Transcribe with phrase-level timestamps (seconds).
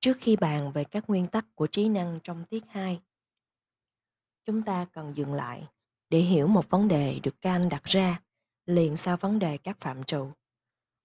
[0.00, 3.00] Trước khi bàn về các nguyên tắc của trí năng trong tiết 2,
[4.44, 5.68] chúng ta cần dừng lại
[6.08, 8.22] để hiểu một vấn đề được Kant đặt ra
[8.66, 10.30] liền sau vấn đề các phạm trù.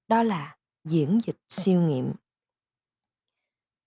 [0.07, 2.13] Đó là diễn dịch siêu nghiệm.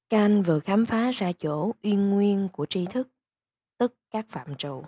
[0.09, 3.09] Kant vừa khám phá ra chỗ uyên nguyên của tri thức,
[3.79, 4.83] tức các phạm trù.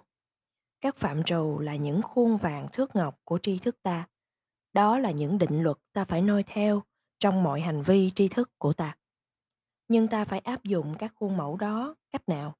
[0.80, 4.09] Các phạm trù là những khuôn vàng thước ngọc của tri thức ta.
[4.73, 6.82] Đó là những định luật ta phải noi theo
[7.18, 8.96] trong mọi hành vi tri thức của ta
[9.90, 12.56] nhưng ta phải áp dụng các khuôn mẫu đó cách nào?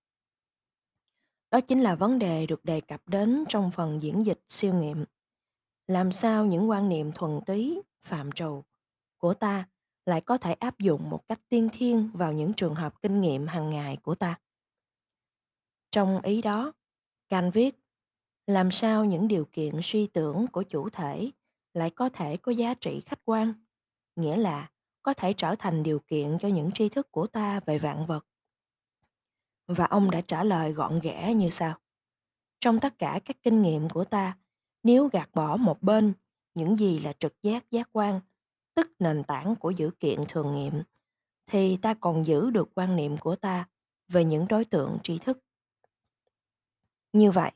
[1.51, 5.05] Đó chính là vấn đề được đề cập đến trong phần diễn dịch siêu nghiệm.
[5.87, 8.63] Làm sao những quan niệm thuần túy, phạm trù
[9.19, 9.69] của ta
[10.07, 13.47] lại có thể áp dụng một cách tiên thiên vào những trường hợp kinh nghiệm
[13.47, 14.41] hàng ngày của ta?
[15.91, 16.73] Trong ý đó,
[17.29, 17.79] Can viết,
[18.47, 21.31] làm sao những điều kiện suy tưởng của chủ thể
[21.75, 23.53] lại có thể có giá trị khách quan?
[24.17, 24.71] Nghĩa là
[25.03, 28.27] có thể trở thành điều kiện cho những tri thức của ta về vạn vật.
[29.67, 31.79] Và ông đã trả lời gọn ghẽ như sau.
[32.61, 34.39] Trong tất cả các kinh nghiệm của ta,
[34.83, 36.13] nếu gạt bỏ một bên
[36.55, 38.21] những gì là trực giác giác quan,
[38.75, 40.83] tức nền tảng của dữ kiện thường nghiệm,
[41.47, 43.69] thì ta còn giữ được quan niệm của ta
[44.09, 45.39] về những đối tượng tri thức.
[47.13, 47.53] Như vậy,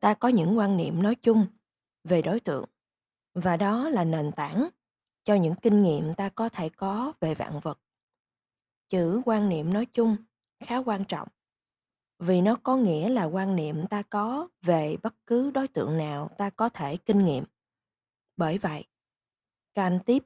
[0.00, 1.46] ta có những quan niệm nói chung
[2.04, 2.64] về đối tượng
[3.34, 4.68] và đó là nền tảng
[5.24, 7.78] cho những kinh nghiệm ta có thể có về vạn vật.
[8.88, 10.16] Chữ quan niệm nói chung
[10.60, 11.28] khá quan trọng
[12.18, 16.28] vì nó có nghĩa là quan niệm ta có về bất cứ đối tượng nào
[16.38, 17.44] ta có thể kinh nghiệm.
[18.36, 18.84] Bởi vậy,
[19.74, 20.24] can tiếp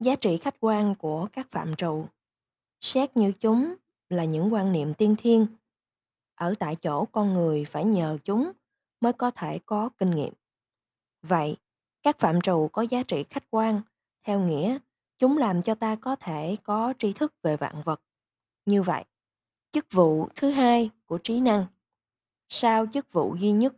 [0.00, 2.06] giá trị khách quan của các phạm trù
[2.80, 3.74] xét như chúng
[4.08, 5.46] là những quan niệm tiên thiên
[6.34, 8.52] ở tại chỗ con người phải nhờ chúng
[9.00, 10.34] mới có thể có kinh nghiệm
[11.22, 11.56] vậy
[12.04, 13.82] các phạm trù có giá trị khách quan,
[14.24, 14.78] theo nghĩa
[15.18, 18.02] chúng làm cho ta có thể có tri thức về vạn vật.
[18.66, 19.04] Như vậy,
[19.72, 21.66] chức vụ thứ hai của trí năng
[22.48, 23.74] sao chức vụ duy nhất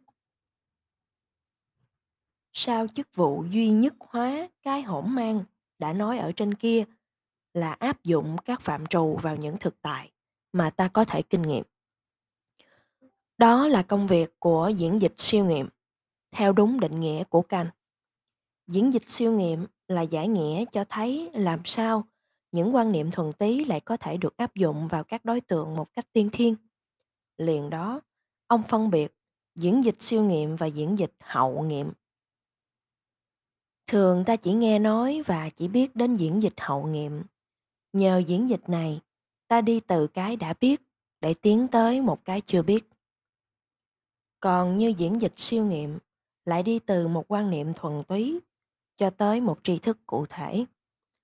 [2.59, 5.45] sao chức vụ duy nhất hóa cái hỗn mang
[5.79, 6.85] đã nói ở trên kia
[7.55, 10.13] là áp dụng các phạm trù vào những thực tại
[10.53, 11.65] mà ta có thể kinh nghiệm.
[13.39, 15.69] Đó là công việc của diễn dịch siêu nghiệm,
[16.31, 17.76] theo đúng định nghĩa của Kant.
[18.67, 22.05] Diễn dịch siêu nghiệm là giải nghĩa cho thấy làm sao
[22.53, 25.77] những quan niệm thuần túy lại có thể được áp dụng vào các đối tượng
[25.77, 26.57] một cách tiên thiên.
[27.39, 28.01] Liền đó,
[28.47, 29.15] ông phân biệt
[29.55, 31.93] diễn dịch siêu nghiệm và diễn dịch hậu nghiệm.
[33.87, 37.23] Thường ta chỉ nghe nói và chỉ biết đến diễn dịch hậu nghiệm.
[37.93, 39.01] Nhờ diễn dịch này,
[39.49, 40.83] ta đi từ cái đã biết
[41.21, 42.85] để tiến tới một cái chưa biết.
[44.41, 45.99] Còn như diễn dịch siêu nghiệm
[46.45, 48.41] lại đi từ một quan niệm thuần túy
[48.97, 50.65] cho tới một tri thức cụ thể.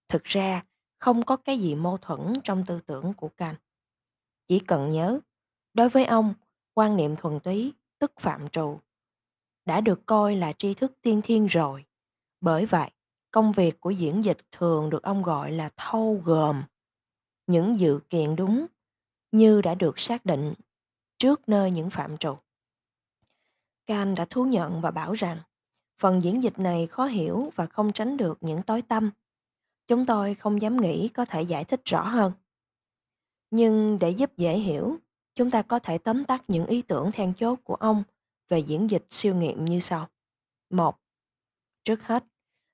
[0.08, 0.64] Thực ra,
[0.98, 3.58] không có cái gì mâu thuẫn trong tư tưởng của Kant.
[4.48, 5.20] Chỉ cần nhớ,
[5.74, 6.34] đối với ông,
[6.74, 8.80] quan niệm thuần túy, tức phạm trù,
[9.64, 11.84] đã được coi là tri thức tiên thiên rồi.
[12.40, 12.90] Bởi vậy,
[13.30, 16.62] công việc của diễn dịch thường được ông gọi là thâu gồm
[17.46, 18.66] những dự kiện đúng
[19.32, 20.54] như đã được xác định
[21.18, 22.36] trước nơi những phạm trù.
[23.86, 25.38] Kant đã thú nhận và bảo rằng
[26.02, 29.10] Phần diễn dịch này khó hiểu và không tránh được những tối tâm.
[29.86, 32.32] Chúng tôi không dám nghĩ có thể giải thích rõ hơn.
[33.50, 34.96] Nhưng để giúp dễ hiểu,
[35.34, 38.02] chúng ta có thể tóm tắt những ý tưởng then chốt của ông
[38.48, 40.08] về diễn dịch siêu nghiệm như sau.
[40.70, 40.96] một
[41.84, 42.24] Trước hết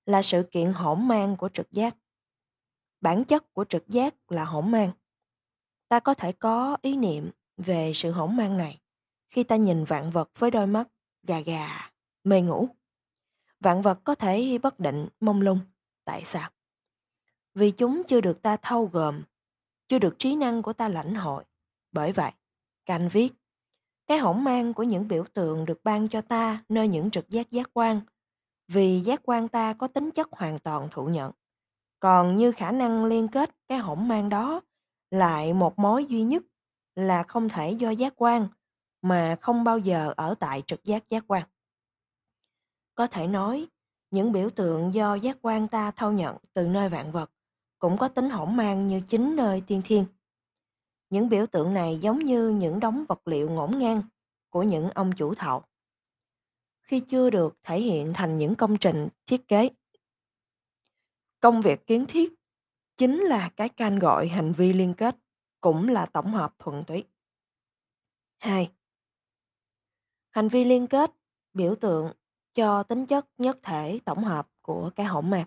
[0.06, 1.96] là sự kiện hỗn mang của trực giác.
[3.00, 4.90] Bản chất của trực giác là hỗn mang.
[5.88, 8.80] Ta có thể có ý niệm về sự hỗn mang này
[9.26, 10.88] khi ta nhìn vạn vật với đôi mắt
[11.22, 11.90] gà gà,
[12.24, 12.68] mê ngủ.
[13.60, 15.60] Vạn vật có thể bất định, mông lung.
[16.04, 16.50] Tại sao?
[17.54, 19.22] Vì chúng chưa được ta thâu gồm,
[19.88, 21.44] chưa được trí năng của ta lãnh hội.
[21.92, 22.32] Bởi vậy,
[22.86, 23.34] Canh viết,
[24.06, 27.50] cái hỗn mang của những biểu tượng được ban cho ta nơi những trực giác
[27.50, 28.00] giác quan,
[28.68, 31.32] vì giác quan ta có tính chất hoàn toàn thụ nhận.
[32.00, 34.60] Còn như khả năng liên kết cái hỗn mang đó
[35.10, 36.42] lại một mối duy nhất
[36.94, 38.48] là không thể do giác quan
[39.02, 41.42] mà không bao giờ ở tại trực giác giác quan.
[42.98, 43.66] Có thể nói,
[44.10, 47.30] những biểu tượng do giác quan ta thâu nhận từ nơi vạn vật
[47.78, 50.04] cũng có tính hỗn mang như chính nơi tiên thiên.
[51.10, 54.02] Những biểu tượng này giống như những đống vật liệu ngổn ngang
[54.48, 55.62] của những ông chủ thầu.
[56.80, 59.70] Khi chưa được thể hiện thành những công trình thiết kế.
[61.40, 62.32] Công việc kiến thiết
[62.96, 65.16] chính là cái can gọi hành vi liên kết,
[65.60, 67.04] cũng là tổng hợp thuận túy.
[68.38, 68.72] 2.
[70.30, 71.10] Hành vi liên kết,
[71.54, 72.12] biểu tượng
[72.54, 75.46] cho tính chất nhất thể tổng hợp của cái hỗn mang.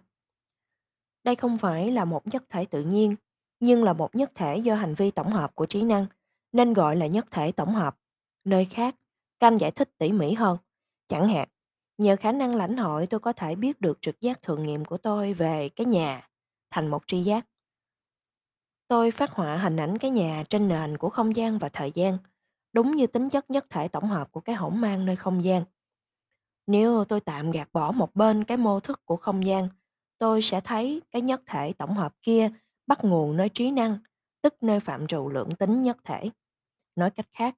[1.23, 3.15] Đây không phải là một nhất thể tự nhiên,
[3.59, 6.05] nhưng là một nhất thể do hành vi tổng hợp của trí năng,
[6.51, 7.97] nên gọi là nhất thể tổng hợp.
[8.43, 8.95] Nơi khác,
[9.39, 10.57] Canh giải thích tỉ mỉ hơn.
[11.07, 11.47] Chẳng hạn,
[11.97, 14.97] nhờ khả năng lãnh hội tôi có thể biết được trực giác thường nghiệm của
[14.97, 16.29] tôi về cái nhà
[16.69, 17.45] thành một tri giác.
[18.87, 22.17] Tôi phát họa hình ảnh cái nhà trên nền của không gian và thời gian,
[22.73, 25.63] đúng như tính chất nhất thể tổng hợp của cái hỗn mang nơi không gian.
[26.67, 29.69] Nếu tôi tạm gạt bỏ một bên cái mô thức của không gian,
[30.17, 32.49] tôi sẽ thấy cái nhất thể tổng hợp kia
[32.87, 33.97] bắt nguồn nơi trí năng,
[34.41, 36.29] tức nơi phạm trù lượng tính nhất thể.
[36.95, 37.55] Nói cách khác,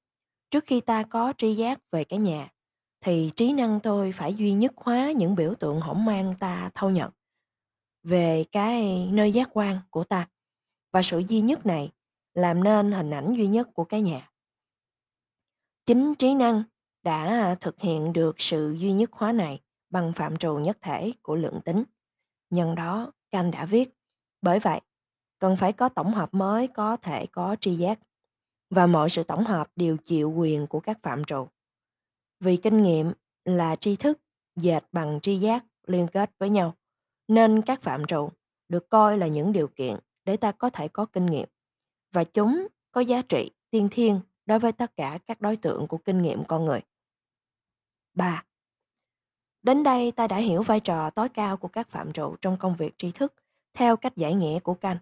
[0.49, 2.51] trước khi ta có tri giác về cái nhà,
[3.01, 6.89] thì trí năng tôi phải duy nhất hóa những biểu tượng hỗn mang ta thâu
[6.89, 7.11] nhận
[8.03, 10.29] về cái nơi giác quan của ta.
[10.91, 11.91] Và sự duy nhất này
[12.33, 14.31] làm nên hình ảnh duy nhất của cái nhà.
[15.85, 16.63] Chính trí năng
[17.03, 21.11] đã à, thực hiện được sự duy nhất hóa này bằng phạm trù nhất thể
[21.21, 21.83] của lượng tính.
[22.49, 23.89] Nhân đó, Canh đã viết,
[24.41, 24.81] bởi vậy,
[25.39, 27.99] cần phải có tổng hợp mới có thể có tri giác,
[28.69, 31.47] và mọi sự tổng hợp đều chịu quyền của các phạm trù.
[32.39, 33.11] Vì kinh nghiệm
[33.45, 34.19] là tri thức
[34.55, 36.73] dệt bằng tri giác liên kết với nhau,
[37.27, 38.29] nên các phạm trù
[38.69, 39.95] được coi là những điều kiện
[40.25, 41.49] để ta có thể có kinh nghiệm,
[42.11, 45.97] và chúng có giá trị tiên thiên đối với tất cả các đối tượng của
[45.97, 46.79] kinh nghiệm con người.
[48.13, 48.43] 3.
[49.63, 52.75] Đến đây ta đã hiểu vai trò tối cao của các phạm trụ trong công
[52.75, 53.33] việc tri thức
[53.73, 54.97] theo cách giải nghĩa của Canh.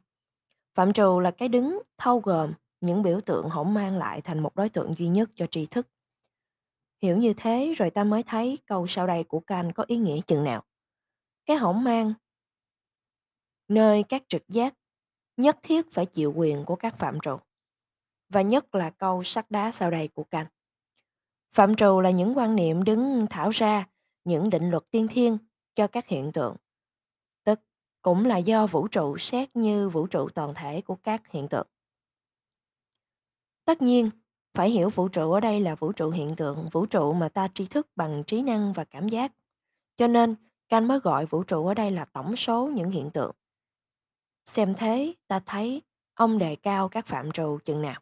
[0.75, 4.55] Phạm trù là cái đứng thâu gồm những biểu tượng hỗn mang lại thành một
[4.55, 5.87] đối tượng duy nhất cho tri thức.
[7.01, 10.21] Hiểu như thế rồi ta mới thấy câu sau đây của Canh có ý nghĩa
[10.27, 10.63] chừng nào.
[11.45, 12.13] Cái hỗn mang,
[13.67, 14.73] nơi các trực giác
[15.37, 17.37] nhất thiết phải chịu quyền của các phạm trù.
[18.29, 20.45] Và nhất là câu sắc đá sau đây của Canh.
[21.51, 23.85] Phạm trù là những quan niệm đứng thảo ra
[24.23, 25.37] những định luật tiên thiên
[25.75, 26.55] cho các hiện tượng,
[27.43, 27.59] tức
[28.01, 31.67] cũng là do vũ trụ xét như vũ trụ toàn thể của các hiện tượng.
[33.65, 34.09] Tất nhiên,
[34.53, 37.47] phải hiểu vũ trụ ở đây là vũ trụ hiện tượng, vũ trụ mà ta
[37.53, 39.31] tri thức bằng trí năng và cảm giác.
[39.97, 40.35] Cho nên,
[40.69, 43.31] Canh mới gọi vũ trụ ở đây là tổng số những hiện tượng.
[44.45, 45.81] Xem thế, ta thấy
[46.13, 48.01] ông đề cao các phạm trù chừng nào.